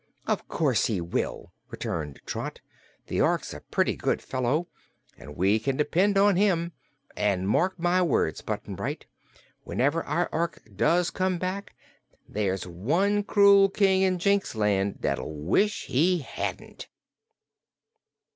"Of 0.25 0.47
course 0.47 0.87
he 0.87 0.99
will!" 0.99 1.53
returned 1.69 2.21
Trot. 2.25 2.59
"The 3.05 3.21
Ork's 3.21 3.53
a 3.53 3.59
pretty 3.59 3.95
good 3.95 4.19
fellow, 4.19 4.67
and 5.15 5.35
we 5.37 5.59
can 5.59 5.77
depend 5.77 6.17
on 6.17 6.37
him. 6.37 6.71
An' 7.15 7.45
mark 7.45 7.77
my 7.77 8.01
words, 8.01 8.41
Button 8.41 8.73
Bright, 8.73 9.05
whenever 9.63 10.03
our 10.05 10.27
Ork 10.31 10.63
does 10.75 11.11
come 11.11 11.37
back, 11.37 11.75
there's 12.27 12.65
one 12.65 13.21
cruel 13.23 13.69
King 13.69 14.01
in 14.01 14.17
Jinxland 14.17 15.01
that'll 15.01 15.35
wish 15.39 15.85
he 15.85 16.17
hadn't." 16.17 16.87